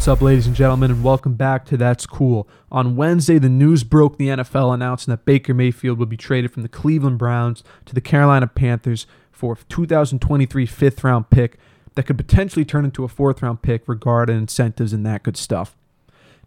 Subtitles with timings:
[0.00, 2.48] What's up, ladies and gentlemen, and welcome back to That's Cool.
[2.72, 6.62] On Wednesday, the news broke the NFL announcing that Baker Mayfield would be traded from
[6.62, 11.58] the Cleveland Browns to the Carolina Panthers for a 2023 fifth round pick
[11.96, 15.76] that could potentially turn into a fourth round pick regarding incentives and that good stuff.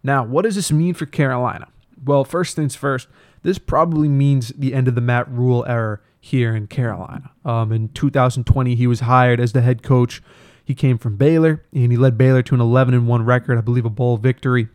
[0.02, 1.68] Now, what does this mean for Carolina?
[2.04, 3.06] Well, first things first,
[3.44, 7.30] this probably means the end of the Matt Rhule era here in Carolina.
[7.44, 10.20] Um, in 2020, he was hired as the head coach.
[10.64, 13.60] He came from Baylor and he led Baylor to an 11 and 1 record, I
[13.60, 14.68] believe a bowl victory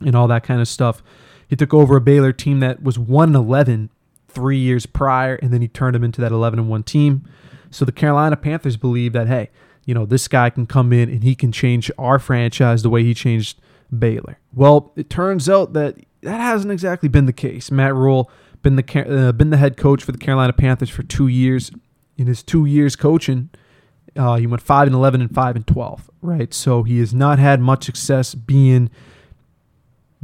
[0.00, 1.02] and all that kind of stuff.
[1.48, 3.90] He took over a Baylor team that was 1 11
[4.28, 7.28] three years prior, and then he turned them into that 11 and 1 team.
[7.70, 9.50] So the Carolina Panthers believe that, hey,
[9.84, 13.02] you know, this guy can come in and he can change our franchise the way
[13.02, 13.60] he changed
[13.96, 14.38] Baylor.
[14.54, 17.70] Well, it turns out that that hasn't exactly been the case.
[17.70, 18.30] Matt Rhule
[18.62, 21.70] been the uh, been the head coach for the Carolina Panthers for two years.
[22.16, 23.48] In his two years coaching,
[24.18, 26.10] uh, he went five and eleven and five and twelve.
[26.20, 28.90] Right, so he has not had much success being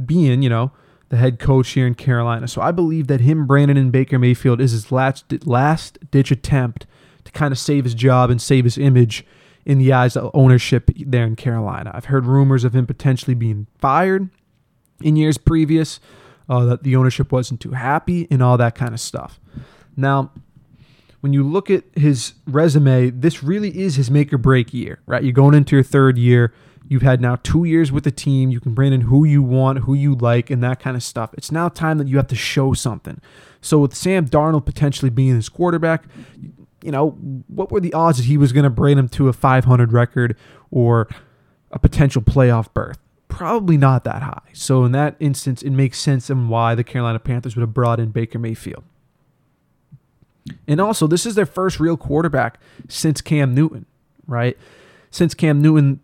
[0.03, 0.71] being you know
[1.09, 2.47] the head coach here in Carolina.
[2.47, 6.85] So I believe that him, Brandon, and Baker Mayfield is his last last ditch attempt
[7.23, 9.25] to kind of save his job and save his image
[9.65, 11.91] in the eyes of ownership there in Carolina.
[11.93, 14.29] I've heard rumors of him potentially being fired
[15.01, 15.99] in years previous,
[16.47, 19.39] uh, that the ownership wasn't too happy, and all that kind of stuff.
[19.97, 20.31] Now,
[21.25, 25.23] when you look at his resume, this really is his make or break year, right?
[25.23, 26.53] You're going into your third year.
[26.87, 28.51] You've had now two years with the team.
[28.51, 31.33] You can bring in who you want, who you like, and that kind of stuff.
[31.33, 33.19] It's now time that you have to show something.
[33.59, 36.03] So, with Sam Darnold potentially being his quarterback,
[36.83, 37.17] you know,
[37.47, 40.37] what were the odds that he was going to bring him to a 500 record
[40.69, 41.07] or
[41.71, 42.99] a potential playoff berth?
[43.29, 44.51] Probably not that high.
[44.53, 47.99] So in that instance, it makes sense and why the Carolina Panthers would have brought
[47.99, 48.83] in Baker Mayfield.
[50.67, 53.85] And also, this is their first real quarterback since Cam Newton,
[54.27, 54.57] right?
[55.09, 55.99] Since Cam Newton,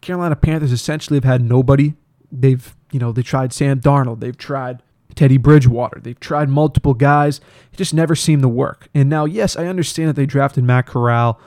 [0.00, 1.94] Carolina Panthers essentially have had nobody.
[2.30, 4.82] They've, you know, they tried Sam Darnold, they've tried
[5.14, 6.00] Teddy Bridgewater.
[6.00, 7.40] They've tried multiple guys.
[7.72, 8.88] It just never seemed to work.
[8.94, 11.38] And now, yes, I understand that they drafted Matt Corral.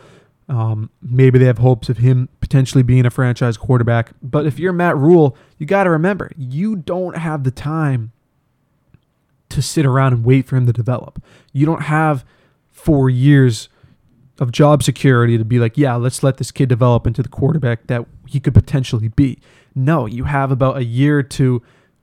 [0.47, 4.11] Um, maybe they have hopes of him potentially being a franchise quarterback.
[4.21, 8.11] But if you're Matt Rhule, you got to remember, you don't have the time
[9.49, 11.21] to sit around and wait for him to develop.
[11.51, 12.25] You don't have
[12.85, 13.67] four years
[14.39, 17.87] of job security to be like, yeah, let's let this kid develop into the quarterback
[17.87, 19.39] that he could potentially be.
[19.73, 21.61] No, you have about a year to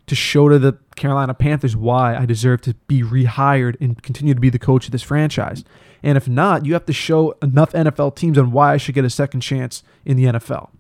[0.09, 4.41] to show to the Carolina Panthers why I deserve to be rehired and continue to
[4.41, 5.65] be the coach of this franchise.
[6.03, 9.05] And if not, you have to show enough NFL teams on why I should get
[9.05, 10.71] a second chance in the NFL.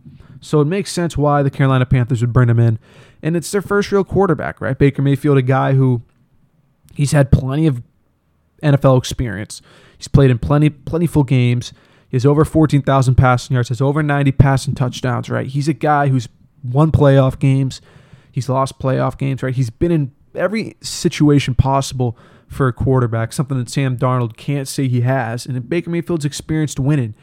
[0.40, 2.80] So it makes sense why the Carolina Panthers would bring him in.
[3.22, 4.76] And it's their first real quarterback, right?
[4.76, 6.02] Baker Mayfield, a guy who
[6.92, 7.80] he's had plenty of
[8.62, 9.62] NFL experience.
[9.96, 11.72] He's played in plenty plentiful games.
[12.08, 15.46] He has over 14,000 passing yards, has over 90 passing touchdowns, right?
[15.46, 16.28] He's a guy who's
[16.62, 17.80] won playoff games
[18.32, 19.54] He's lost playoff games, right?
[19.54, 22.16] He's been in every situation possible
[22.48, 25.44] for a quarterback, something that Sam Darnold can't say he has.
[25.44, 27.14] And Baker Mayfield's experienced winning.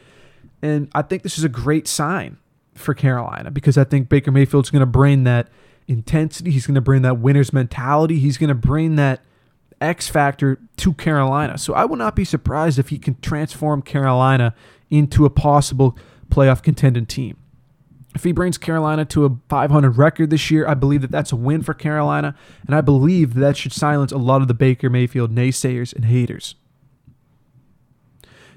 [0.62, 2.38] And I think this is a great sign
[2.74, 5.48] for Carolina because I think Baker Mayfield's going to bring that
[5.88, 6.52] intensity.
[6.52, 8.20] He's going to bring that winner's mentality.
[8.20, 9.24] He's going to bring that
[9.80, 11.58] X factor to Carolina.
[11.58, 14.54] So I will not be surprised if he can transform Carolina
[14.90, 15.96] into a possible
[16.28, 17.36] playoff contending team.
[18.14, 21.36] If he brings Carolina to a 500 record this year, I believe that that's a
[21.36, 22.34] win for Carolina,
[22.66, 26.06] and I believe that, that should silence a lot of the Baker Mayfield naysayers and
[26.06, 26.56] haters.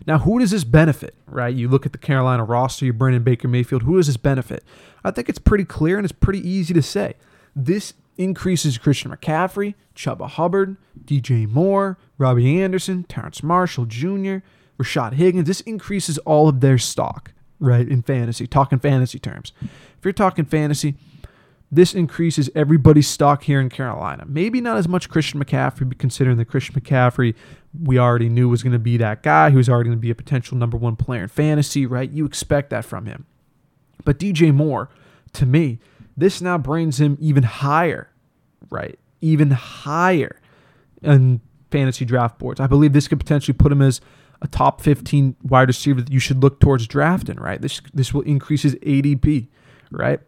[0.08, 1.54] Now, who does this benefit, right?
[1.54, 3.84] You look at the Carolina roster, you bring in Baker Mayfield.
[3.84, 4.64] Who does this benefit?
[5.04, 7.14] I think it's pretty clear and it's pretty easy to say.
[7.56, 14.38] This increases Christian McCaffrey, Chuba Hubbard, DJ Moore, Robbie Anderson, Terrace Marshall Jr.,
[14.80, 15.48] Rashad Higgins.
[15.48, 17.88] This increases all of their stock right?
[17.88, 19.54] In fantasy, talking fantasy terms.
[19.62, 20.96] If you're talking fantasy,
[21.72, 24.26] this increases everybody's stock here in Carolina.
[24.28, 27.36] Maybe not as much Christian McCaffrey, considering that Christian McCaffrey
[27.82, 30.16] we already knew was going to be that guy who's already going to be a
[30.16, 32.12] potential number one player in fantasy, right?
[32.12, 33.26] You expect that from him.
[34.06, 34.90] But DJ Moore,
[35.32, 35.80] to me,
[36.16, 38.10] this now brings him even higher,
[38.70, 39.00] right?
[39.22, 40.40] Even higher
[41.02, 42.60] in fantasy draft boards.
[42.60, 44.00] I believe this could potentially put him as
[44.42, 47.62] a top 15 wide receiver that you should look towards drafting, right?
[47.62, 49.48] This this will increase his ADP,
[49.92, 50.20] right?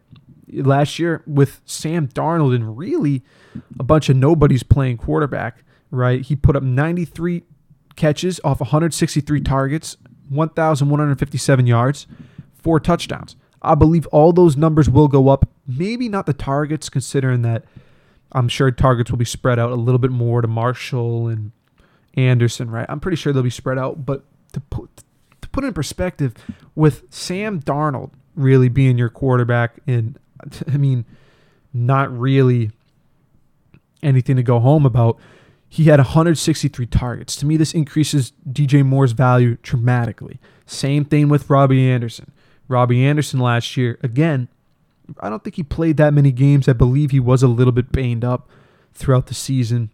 [0.52, 3.22] Last year with Sam Darnold and really
[3.78, 6.22] a bunch of nobodies playing quarterback, right?
[6.22, 7.44] He put up 93
[7.96, 9.96] catches off 163 targets,
[10.28, 12.06] 1,157 yards,
[12.54, 13.36] four touchdowns.
[13.62, 15.48] I believe all those numbers will go up.
[15.66, 17.64] Maybe not the targets, considering that
[18.32, 21.52] I'm sure targets will be spread out a little bit more to Marshall and
[22.14, 22.86] Anderson, right?
[22.88, 24.90] I'm pretty sure they'll be spread out, but to put
[25.42, 26.34] to put in perspective,
[26.74, 30.18] with Sam Darnold really being your quarterback, and
[30.72, 31.04] I mean,
[31.72, 32.70] not really
[34.02, 35.18] anything to go home about.
[35.68, 37.36] He had 163 targets.
[37.36, 40.38] To me, this increases DJ Moore's value dramatically.
[40.64, 42.32] Same thing with Robbie Anderson.
[42.68, 44.48] Robbie Anderson last year, again,
[45.20, 46.68] I don't think he played that many games.
[46.68, 48.48] I believe he was a little bit banged up
[48.92, 49.90] throughout the season.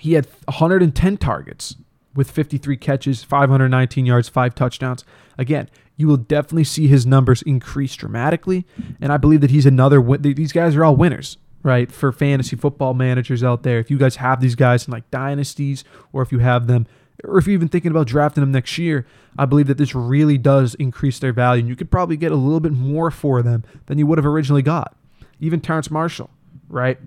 [0.00, 1.76] He had 110 targets
[2.14, 5.04] with 53 catches, 519 yards, five touchdowns.
[5.38, 8.66] Again, you will definitely see his numbers increase dramatically.
[9.00, 10.22] And I believe that he's another win.
[10.22, 11.90] These guys are all winners, right?
[11.92, 13.78] For fantasy football managers out there.
[13.78, 16.86] If you guys have these guys in like dynasties, or if you have them,
[17.24, 19.06] or if you're even thinking about drafting them next year,
[19.38, 21.60] I believe that this really does increase their value.
[21.60, 24.26] And you could probably get a little bit more for them than you would have
[24.26, 24.96] originally got.
[25.40, 26.30] Even Terrace Marshall,
[26.68, 26.98] right?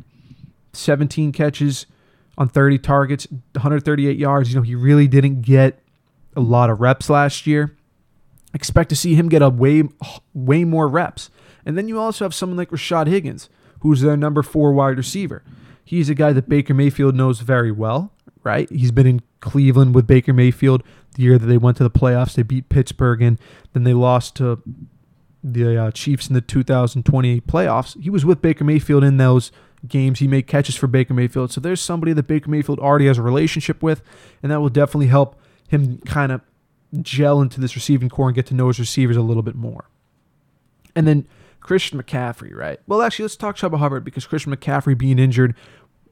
[0.74, 1.86] 17 catches
[2.38, 4.50] on 30 targets, 138 yards.
[4.50, 5.80] You know, he really didn't get
[6.36, 7.76] a lot of reps last year.
[8.54, 9.84] Expect to see him get a way
[10.34, 11.30] way more reps.
[11.66, 13.50] And then you also have someone like Rashad Higgins,
[13.82, 15.44] who's their number four wide receiver.
[15.84, 18.12] He's a guy that Baker Mayfield knows very well,
[18.44, 18.70] right?
[18.70, 20.84] He's been in Cleveland with Baker Mayfield
[21.16, 22.34] the year that they went to the playoffs.
[22.34, 23.40] They beat Pittsburgh and
[23.74, 24.62] then they lost to
[25.44, 28.02] the uh, Chiefs in the 2028 playoffs.
[28.02, 29.52] He was with Baker Mayfield in those
[29.88, 30.20] games.
[30.20, 31.52] He made catches for Baker Mayfield.
[31.52, 34.02] So there's somebody that Baker Mayfield already has a relationship with,
[34.42, 36.42] and that will definitely help him kind of
[37.02, 39.90] gel into this receiving core and get to know his receivers a little bit more.
[40.96, 41.28] And then
[41.60, 42.80] Christian McCaffrey, right?
[42.88, 45.56] Well, actually, let's talk Chuba Hubbard because Christian McCaffrey being injured,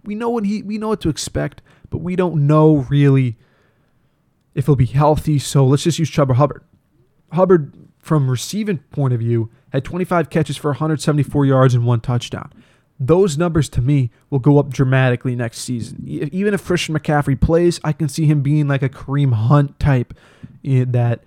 [0.04, 1.62] we know what he we know what to expect,
[1.94, 3.38] but we don't know really
[4.56, 5.38] if he'll be healthy.
[5.38, 6.64] So let's just use Chuba Hubbard.
[7.34, 12.52] Hubbard, from receiving point of view, had 25 catches for 174 yards and one touchdown.
[13.00, 16.04] Those numbers to me will go up dramatically next season.
[16.08, 20.16] Even if Christian McCaffrey plays, I can see him being like a Kareem Hunt type
[20.66, 21.24] eh, that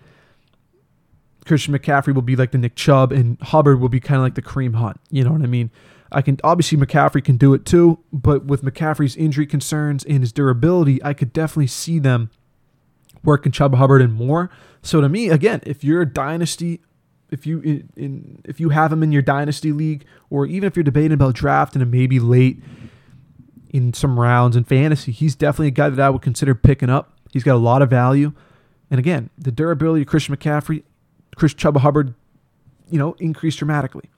[1.45, 4.35] Christian McCaffrey will be like the Nick Chubb and Hubbard will be kind of like
[4.35, 4.99] the Kareem Hunt.
[5.13, 5.71] You know what I mean?
[6.13, 10.33] I can obviously McCaffrey can do it too, but with McCaffrey's injury concerns and his
[10.33, 12.31] durability, I could definitely see them
[13.25, 14.51] working Chubb Hubbard and more.
[14.83, 16.81] So to me, again, if you're a dynasty,
[17.31, 20.77] if you in, in if you have him in your dynasty league, or even if
[20.77, 22.63] you're debating about drafting him maybe late
[23.71, 27.19] in some rounds in fantasy, he's definitely a guy that I would consider picking up.
[27.33, 28.33] He's got a lot of value.
[28.91, 30.85] And again, the durability of Christian McCaffrey,
[31.35, 32.15] Chris Chuba Hubbard,
[32.89, 34.09] you know, increased dramatically.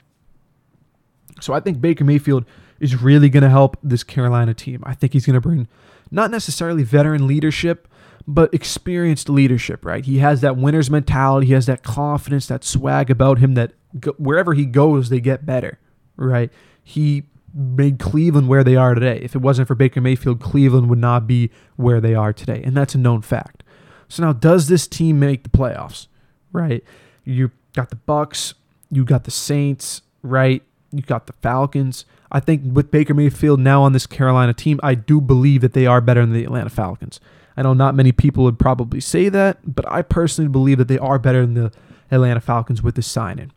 [1.40, 2.44] So I think Baker Mayfield
[2.80, 4.82] is really going to help this Carolina team.
[4.86, 5.68] I think he's going to bring
[6.10, 7.88] not necessarily veteran leadership,
[8.26, 10.04] but experienced leadership, right?
[10.04, 13.72] He has that winner's mentality, he has that confidence, that swag about him that
[14.18, 15.78] wherever he goes, they get better,
[16.16, 16.50] right?
[16.82, 17.24] He
[17.54, 19.18] made Cleveland where they are today.
[19.22, 22.76] If it wasn't for Baker Mayfield, Cleveland would not be where they are today, and
[22.76, 23.62] that's a known fact.
[24.08, 26.06] So now, does this team make the playoffs?
[26.52, 26.84] Right?
[27.24, 28.54] You got the Bucs,
[28.90, 30.62] you got the Saints, right?
[30.92, 32.04] You got the Falcons.
[32.30, 35.86] I think with Baker Mayfield now on this Carolina team, I do believe that they
[35.86, 37.20] are better than the Atlanta Falcons.
[37.56, 40.98] I know not many people would probably say that, but I personally believe that they
[40.98, 41.72] are better than the
[42.10, 43.52] Atlanta Falcons with this signing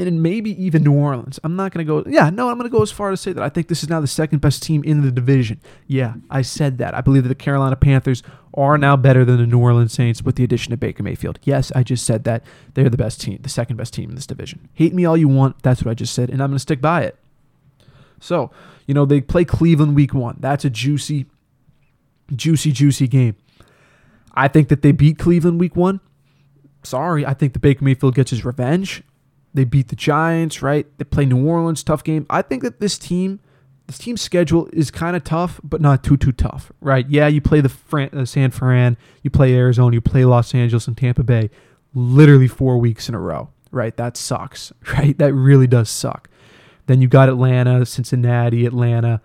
[0.00, 1.38] and maybe even New Orleans.
[1.44, 3.22] I'm not going to go, yeah, no, I'm going to go as far as to
[3.22, 5.60] say that I think this is now the second best team in the division.
[5.86, 6.94] Yeah, I said that.
[6.94, 8.22] I believe that the Carolina Panthers
[8.54, 11.38] are now better than the New Orleans Saints with the addition of Baker Mayfield.
[11.42, 12.42] Yes, I just said that.
[12.74, 14.68] They're the best team, the second best team in this division.
[14.74, 15.62] Hate me all you want.
[15.62, 17.16] That's what I just said, and I'm going to stick by it.
[18.20, 18.50] So,
[18.86, 20.36] you know, they play Cleveland week one.
[20.40, 21.26] That's a juicy,
[22.34, 23.36] juicy, juicy game.
[24.34, 26.00] I think that they beat Cleveland week one.
[26.82, 29.02] Sorry, I think the Baker Mayfield gets his revenge.
[29.54, 30.86] They beat the Giants, right?
[30.98, 32.26] They play New Orleans, tough game.
[32.30, 33.40] I think that this team,
[33.86, 37.08] this team's schedule is kind of tough, but not too too tough, right?
[37.08, 40.86] Yeah, you play the Fran- uh, San Fran, you play Arizona, you play Los Angeles
[40.86, 41.50] and Tampa Bay,
[41.94, 43.96] literally four weeks in a row, right?
[43.96, 45.16] That sucks, right?
[45.18, 46.28] That really does suck.
[46.86, 49.20] Then you got Atlanta, Cincinnati, Atlanta,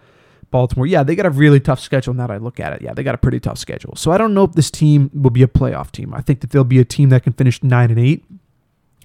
[0.52, 0.86] Baltimore.
[0.86, 2.82] Yeah, they got a really tough schedule now that I look at it.
[2.82, 3.96] Yeah, they got a pretty tough schedule.
[3.96, 6.14] So I don't know if this team will be a playoff team.
[6.14, 8.24] I think that they'll be a team that can finish nine and eight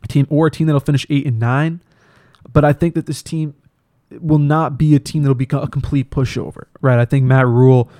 [0.02, 1.80] a team or a team that'll finish eight and nine.
[2.52, 3.54] But I think that this team
[4.20, 6.98] will not be a team that'll be a complete pushover, right?
[6.98, 7.90] I think Matt Rhule,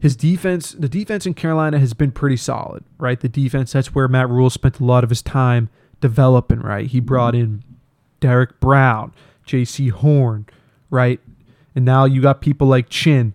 [0.00, 3.20] his defense, the defense in Carolina has been pretty solid, right?
[3.20, 5.68] The defense, that's where Matt Rhule spent a lot of his time
[6.00, 6.86] developing, right?
[6.86, 7.62] He brought in
[8.20, 9.12] Derrick Brown,
[9.46, 10.46] Jaycee Horn,
[10.90, 11.20] right?
[11.74, 13.34] And now you got people like Chinn,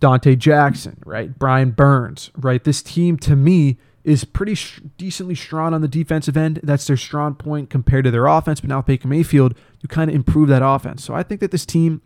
[0.00, 1.38] Donte Jackson, right?
[1.38, 2.62] Brian Burns, right?
[2.62, 6.60] This team to me is pretty sh- decently strong on the defensive end.
[6.62, 8.60] That's their strong point compared to their offense.
[8.60, 11.04] But now Baker Mayfield, you kind of improve that offense.
[11.04, 12.02] So I think that this team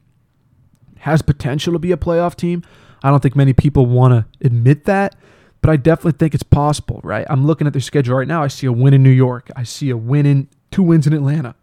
[1.01, 2.63] has potential to be a playoff team.
[3.03, 5.15] I don't think many people want to admit that,
[5.61, 7.27] but I definitely think it's possible, right?
[7.31, 8.43] I'm looking at their schedule right now.
[8.43, 9.51] I see a win in New York.
[9.55, 11.55] I see a win in two wins in Atlanta.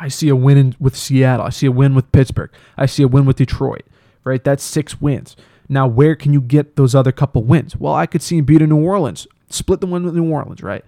[0.00, 1.46] I see a win in, with Seattle.
[1.46, 2.50] I see a win with Pittsburgh.
[2.76, 3.84] I see a win with Detroit.
[4.24, 4.42] Right?
[4.42, 5.36] That's six wins.
[5.68, 7.76] Now, where can you get those other couple wins?
[7.76, 10.62] Well, I could see him beat a New Orleans, split the one with New Orleans,
[10.62, 10.84] right?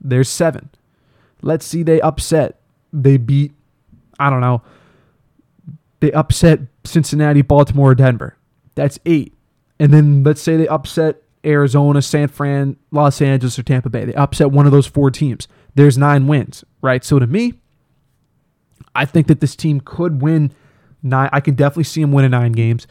[0.00, 0.70] There's seven.
[1.42, 2.60] Let's see they upset.
[2.92, 3.52] They beat,
[4.18, 4.62] I don't know,
[6.00, 8.36] they upset Cincinnati, Baltimore, Denver.
[8.74, 9.34] That's eight.
[9.78, 14.04] And then let's say they upset Arizona, San Fran, Los Angeles, or Tampa Bay.
[14.04, 15.48] They upset one of those four teams.
[15.74, 17.04] There's nine wins, right?
[17.04, 17.54] So to me,
[18.94, 20.52] I think that this team could win
[21.02, 21.30] nine.
[21.32, 22.86] I can definitely see them winning nine games.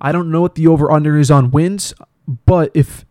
[0.00, 1.92] I don't know what the over under is on wins,
[2.46, 3.04] but if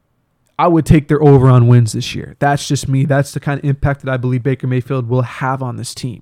[0.59, 2.35] I would take their over on wins this year.
[2.39, 3.05] That's just me.
[3.05, 6.21] That's the kind of impact that I believe Baker Mayfield will have on this team.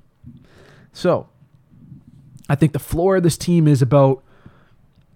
[0.94, 1.28] So,
[2.48, 4.24] I think the floor of this team is about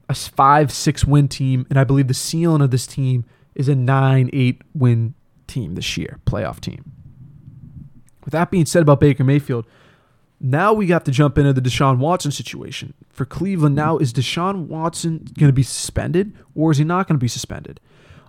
[0.10, 3.24] a 5 6 win team, and I believe the ceiling of this team
[3.54, 5.13] is a 9 8 win
[5.46, 6.92] team this year, playoff team.
[8.25, 9.68] With that being said about Baker Mayfield,
[10.40, 12.96] now we have to jump into the Deshaun Watson situation.
[13.12, 17.20] For Cleveland, now is Deshaun Watson going to be suspended or is he not going
[17.20, 17.80] to be suspended?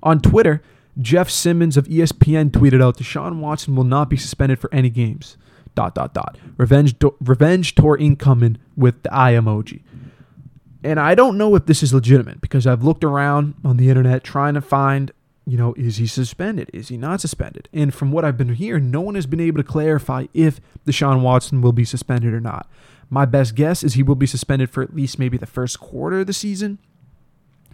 [0.03, 0.63] On Twitter,
[1.01, 5.37] Jeff Simmons of ESPN tweeted out Deshaun Watson will not be suspended for any games.
[5.75, 6.37] Dot dot dot.
[6.59, 9.83] Revenge do- revenge tour incoming with the eye emoji.
[10.85, 14.23] And I don't know if this is legitimate because I've looked around on the internet
[14.23, 15.13] trying to find
[15.45, 16.71] you know, is he suspended?
[16.73, 17.69] Is he not suspended?
[17.73, 21.23] And from what I've been hearing, no one has been able to clarify if Deshaun
[21.23, 22.71] Watson will be suspended or not.
[23.11, 26.21] My best guess is he will be suspended for at least maybe the first quarter
[26.21, 26.79] of the season.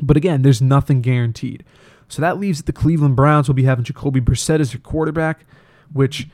[0.00, 1.64] But again, there's nothing guaranteed.
[2.08, 5.44] So that leaves that the Cleveland Browns will be having Jacoby Brissett as their quarterback,
[5.92, 6.28] which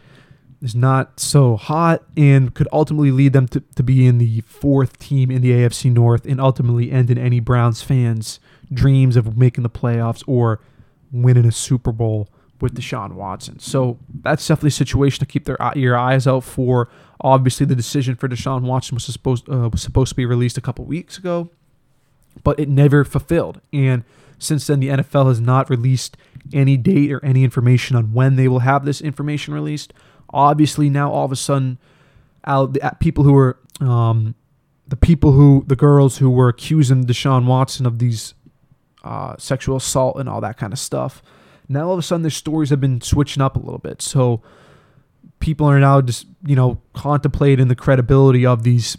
[0.63, 4.99] is not so hot and could ultimately lead them to, to be in the fourth
[4.99, 8.41] team in the AFC North and ultimately end in any Browns fans'
[8.73, 10.61] dreams of making the playoffs or
[11.13, 12.29] winning a Super Bowl
[12.61, 13.59] with Deshaun Watson.
[13.59, 16.89] So that's definitely a situation to keep their your eyes out for.
[17.21, 20.63] Obviously, the decision for Deshaun Watson was supposed uh, was supposed to be released a
[20.63, 21.51] couple weeks ago,
[22.43, 23.61] but it never fulfilled.
[23.73, 24.05] And
[24.45, 26.17] since then, the NFL has not released
[26.53, 29.93] any date or any information on when they will have this information released.
[30.31, 31.79] Obviously, now all of a sudden,
[32.47, 34.35] out the people who were um,
[34.87, 38.35] the people who the girls who were accusing Deshaun Watson of these
[39.03, 41.23] uh, sexual assault and all that kind of stuff.
[41.69, 44.03] Now all of a sudden their stories have been switching up a little bit.
[44.03, 44.43] So
[45.41, 48.99] people are now just, you know, contemplating the credibility of these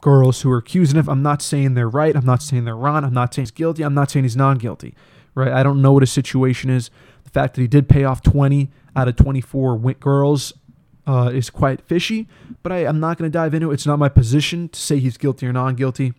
[0.00, 1.08] girls who are accusing him.
[1.08, 2.14] I'm not saying they're right.
[2.14, 3.04] I'm not saying they're wrong.
[3.04, 3.82] I'm not saying he's guilty.
[3.82, 4.94] I'm not saying he's non guilty.
[5.34, 5.52] Right?
[5.52, 6.90] I don't know what his situation is.
[7.24, 10.52] The fact that he did pay off 20 out of 24 girls
[11.06, 12.28] uh, is quite fishy,
[12.62, 13.74] but I, I'm not going to dive into it.
[13.74, 16.14] It's not my position to say he's guilty or non guilty.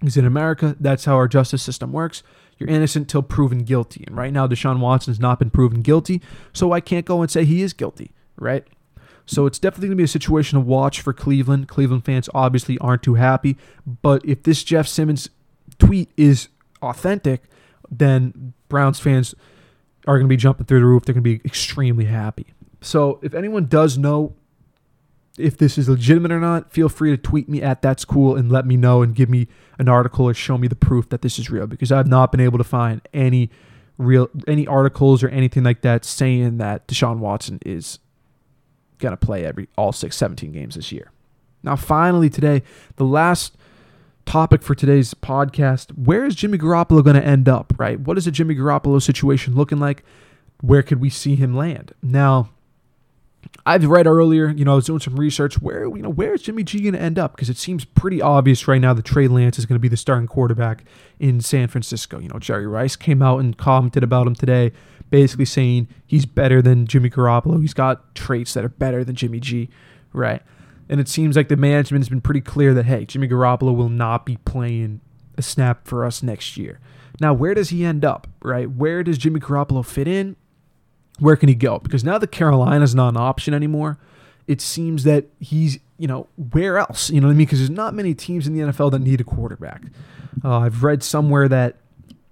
[0.00, 2.22] He's in America, that's how our justice system works.
[2.58, 4.04] You're innocent till proven guilty.
[4.06, 6.20] And right now, Deshaun Watson has not been proven guilty,
[6.52, 8.66] so I can't go and say he is guilty, right?
[9.26, 11.68] So it's definitely going to be a situation to watch for Cleveland.
[11.68, 15.28] Cleveland fans obviously aren't too happy, but if this Jeff Simmons
[15.78, 16.48] tweet is
[16.82, 17.44] authentic,
[17.90, 19.34] then Browns fans
[20.06, 21.04] are going to be jumping through the roof.
[21.04, 22.46] They're going to be extremely happy.
[22.80, 24.34] So if anyone does know
[25.38, 28.50] if this is legitimate or not, feel free to tweet me at that's cool and
[28.50, 29.48] let me know and give me
[29.78, 32.40] an article or show me the proof that this is real because I've not been
[32.40, 33.50] able to find any
[33.98, 37.98] real any articles or anything like that saying that Deshaun Watson is
[39.02, 41.10] gonna play every all six 17 games this year.
[41.62, 42.62] Now finally today,
[42.96, 43.56] the last
[44.24, 48.00] topic for today's podcast, where is Jimmy Garoppolo gonna end up, right?
[48.00, 50.04] What is the Jimmy Garoppolo situation looking like?
[50.60, 51.92] Where could we see him land?
[52.02, 52.48] Now
[53.64, 55.60] I've read earlier, you know, I was doing some research.
[55.60, 57.34] Where you know where is Jimmy G going to end up?
[57.34, 59.96] Because it seems pretty obvious right now that Trey Lance is going to be the
[59.96, 60.84] starting quarterback
[61.18, 62.18] in San Francisco.
[62.18, 64.72] You know, Jerry Rice came out and commented about him today,
[65.12, 67.60] basically saying he's better than Jimmy Garoppolo.
[67.60, 69.68] He's got traits that are better than Jimmy G,
[70.12, 70.42] right?
[70.88, 73.88] And it seems like the management has been pretty clear that hey, Jimmy Garoppolo will
[73.88, 75.00] not be playing
[75.38, 76.80] a snap for us next year.
[77.20, 78.26] Now, where does he end up?
[78.42, 78.68] Right?
[78.68, 80.34] Where does Jimmy Garoppolo fit in?
[81.18, 81.78] where can he go?
[81.78, 83.98] Because now that Carolina's not an option anymore,
[84.46, 87.10] it seems that he's, you know, where else?
[87.10, 87.46] You know what I mean?
[87.46, 89.82] Because there's not many teams in the NFL that need a quarterback.
[90.44, 91.76] Uh, I've read somewhere that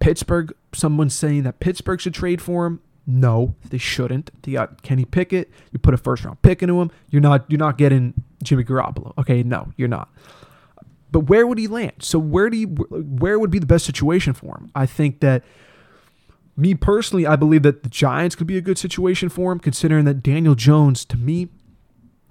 [0.00, 2.80] Pittsburgh, someone's saying that Pittsburgh should trade for him.
[3.06, 4.30] No, they shouldn't.
[4.42, 5.50] They got Kenny Pickett.
[5.72, 6.90] You put a first round pick into him.
[7.10, 9.16] You're not you're not getting Jimmy Garoppolo.
[9.18, 10.08] Okay, no, you're not.
[11.10, 11.94] But where would he land?
[12.00, 14.70] So where do you where would be the best situation for him?
[14.74, 15.44] I think that
[16.56, 20.04] me personally, I believe that the Giants could be a good situation for him, considering
[20.04, 21.48] that Daniel Jones, to me,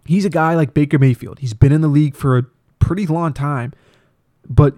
[0.06, 1.40] he's a guy like Baker Mayfield.
[1.40, 2.44] He's been in the league for a
[2.80, 3.74] pretty long time,
[4.48, 4.76] but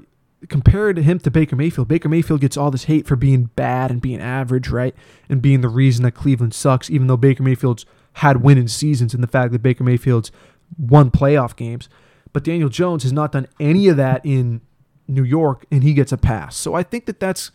[0.50, 3.92] compared to him to Baker Mayfield, Baker Mayfield gets all this hate for being bad
[3.92, 4.96] and being average, right?
[5.30, 9.24] And being the reason that Cleveland sucks, even though Baker Mayfield's had winning seasons and
[9.24, 10.32] the fact that Baker Mayfield's
[10.78, 11.90] won playoff games.
[12.34, 14.62] But Daniel Jones has not done any of that in
[15.08, 16.56] New York, and he gets a pass.
[16.56, 17.52] So I think that that's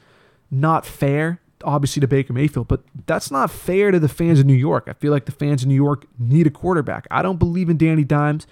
[0.51, 4.55] not fair, obviously, to Baker Mayfield, but that's not fair to the fans of New
[4.55, 4.85] York.
[4.87, 7.07] I feel like the fans of New York need a quarterback.
[7.11, 8.47] I don't believe in Danny Dimes.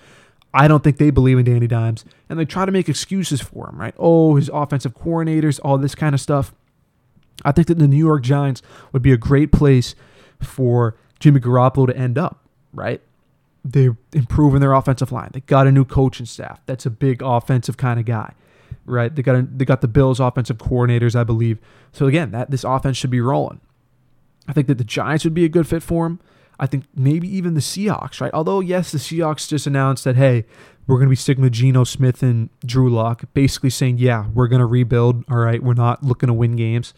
[0.54, 2.04] I don't think they believe in Danny Dimes.
[2.28, 3.94] And they try to make excuses for him, right?
[3.98, 6.54] Oh, his offensive coordinators, all this kind of stuff.
[7.44, 9.96] I think that the New York Giants would be a great place
[10.40, 13.00] for Jimmy Garoppolo to end up, right?
[13.64, 15.30] They're improving their offensive line.
[15.32, 16.60] They got a new coaching staff.
[16.66, 18.34] That's a big offensive kind of guy,
[18.86, 19.12] right?
[19.12, 21.58] They got a, they got the Bills offensive coordinators, I believe.
[21.90, 23.60] So again, that this offense should be rolling.
[24.46, 26.20] I think that the Giants would be a good fit for him.
[26.58, 28.32] I think maybe even the Seahawks, right?
[28.32, 30.44] Although yes, the Seahawks just announced that hey,
[30.86, 34.48] we're going to be sticking with Geno Smith and Drew Lock, basically saying yeah, we're
[34.48, 35.24] going to rebuild.
[35.30, 36.94] All right, we're not looking to win games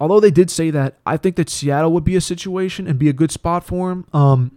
[0.00, 3.08] although they did say that, I think that Seattle would be a situation and be
[3.08, 4.06] a good spot for him.
[4.12, 4.50] Um,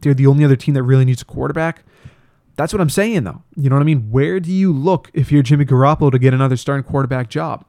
[0.00, 1.82] they're the only other team that really needs a quarterback.
[2.56, 3.42] That's what I'm saying, though.
[3.56, 4.10] You know what I mean?
[4.10, 7.64] Where do you look if you're Jimmy Garoppolo to get another starting quarterback job?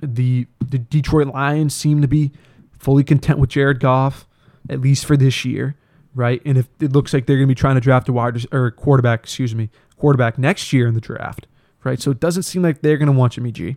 [0.00, 2.32] The the Detroit Lions seem to be
[2.78, 4.28] fully content with Jared Goff,
[4.68, 5.76] at least for this year,
[6.14, 6.40] right?
[6.44, 8.70] And if it looks like they're going to be trying to draft a wide or
[8.70, 11.46] quarterback, excuse me, quarterback next year in the draft,
[11.84, 12.00] right?
[12.00, 13.76] So it doesn't seem like they're going to want Jimmy G.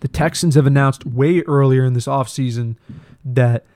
[0.00, 2.76] The Texans have announced way earlier in this offseason
[3.24, 3.66] that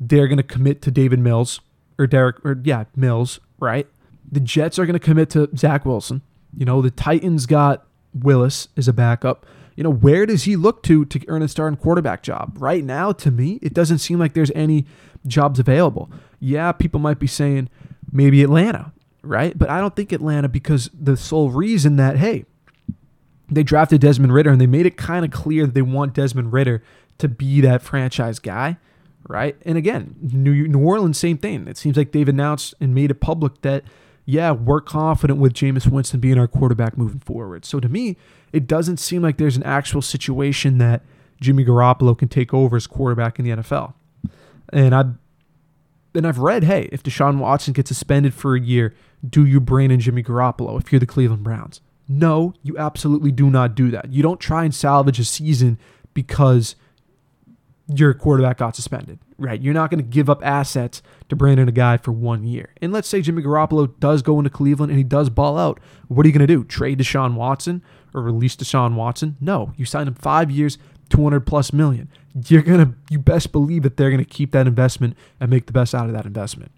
[0.00, 1.60] they're going to commit to Davis Mills
[1.98, 3.86] or Derek or yeah, Mills, right?
[4.30, 6.22] The Jets are going to commit to Zach Wilson.
[6.56, 9.46] You know, the Titans got Willis as a backup.
[9.76, 12.56] You know, where does he look to to earn a starting quarterback job?
[12.58, 14.86] Right now, to me, it doesn't seem like there's any
[15.26, 16.10] jobs available.
[16.40, 17.68] Yeah, people might be saying
[18.12, 19.56] maybe Atlanta, right?
[19.56, 22.44] But I don't think Atlanta because the sole reason that, hey,
[23.50, 26.52] they drafted Desmond Ridder and they made it kind of clear that they want Desmond
[26.52, 26.82] Ridder
[27.18, 28.76] to be that franchise guy,
[29.28, 29.56] right?
[29.64, 31.66] And again, New, New Orleans, same thing.
[31.66, 33.84] It seems like they've announced and made it public that,
[34.24, 37.64] yeah, we're confident with Jameis Winston being our quarterback moving forward.
[37.64, 38.16] So to me,
[38.52, 41.02] it doesn't seem like there's an actual situation that
[41.40, 43.94] Jimmy Garoppolo can take over as quarterback in the NFL.
[44.72, 45.04] And I
[46.14, 48.94] and I've read, hey, if Deshaun Watson gets suspended for a year,
[49.28, 51.80] do you bring in Jimmy Garoppolo if you're the Cleveland Browns?
[52.08, 54.10] No, you absolutely do not do that.
[54.10, 55.78] You don't try and salvage a season
[56.14, 56.74] because
[57.94, 59.60] your quarterback got suspended, right?
[59.60, 62.74] You're not going to give up assets to bring in a guy for one year.
[62.82, 65.80] And let's say Jimmy Garoppolo does go into Cleveland and he does ball out.
[66.08, 66.64] What are you going to do?
[66.64, 67.82] Trade Deshaun Watson
[68.14, 69.36] or release Deshaun Watson?
[69.40, 70.78] No, you sign him five years,
[71.10, 72.08] 200 plus million.
[72.46, 75.66] You're going to, you best believe that they're going to keep that investment and make
[75.66, 76.72] the best out of that investment.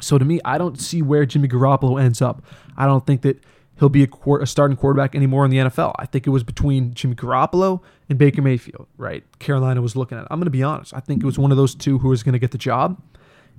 [0.00, 2.44] So to me, I don't see where Jimmy Garoppolo ends up.
[2.76, 3.42] I don't think that
[3.78, 5.94] he'll be a, a, starting quarterback anymore in the NFL.
[5.98, 9.24] I think it was between Jimmy Garoppolo and Baker Mayfield, right?
[9.38, 10.26] Carolina was looking at.
[10.30, 10.94] I'm going to be honest.
[10.94, 13.00] I think it was one of those two who was going to get the job.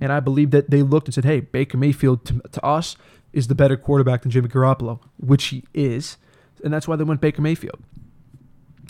[0.00, 2.96] And I believe that they looked and said, hey, Baker Mayfield to, to us
[3.32, 6.16] is the better quarterback than Jimmy Garoppolo, which he is.
[6.62, 7.82] And that's why they went Baker Mayfield.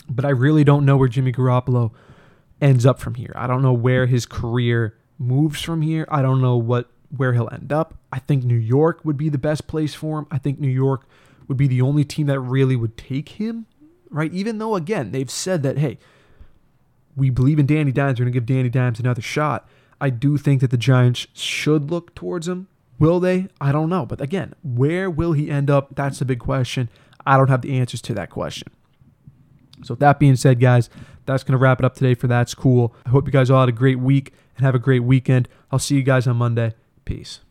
[0.09, 1.91] But I really don't know where Jimmy Garoppolo
[2.61, 3.31] ends up from here.
[3.35, 6.07] I don't know where his career moves from here.
[6.09, 7.95] I don't know what where he'll end up.
[8.11, 10.27] I think New York would be the best place for him.
[10.29, 11.07] I think New York
[11.47, 13.65] would be the only team that really would take him,
[14.09, 14.31] right?
[14.31, 15.97] Even though, again, they've said that, hey,
[17.15, 19.67] we believe in Danny Dimes, we're going to give Danny Dimes another shot.
[19.99, 22.67] I do think that the Giants should look towards him.
[22.99, 23.47] Will they?
[23.59, 24.05] I don't know.
[24.05, 25.95] But again, where will he end up?
[25.95, 26.89] That's a big question.
[27.25, 28.69] I don't have the answers to that question.
[29.83, 30.89] So, with that being said, guys,
[31.25, 32.93] that's going to wrap it up today for That's Cool.
[33.05, 35.47] I hope you guys all had a great week and have a great weekend.
[35.71, 36.73] I'll see you guys on Monday.
[37.05, 37.41] Peace.